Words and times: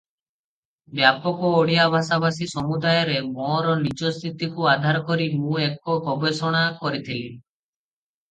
ବ୍ୟାପକ 0.99 1.49
ଓଡ଼ିଆ 1.57 1.83
ଭାଷାଭାଷୀ 1.95 2.47
ସମୁଦାୟରେ 2.53 3.17
ମୋର 3.27 3.75
ନିଜ 3.83 4.13
ସ୍ଥିତିକୁ 4.17 4.67
ଆଧାର 4.73 5.01
କରି 5.11 5.29
ମୁଁ 5.43 5.61
ଏକ 5.69 5.99
ଗବେଷଣା 6.07 6.65
କରିଥିଲି। 6.81 7.29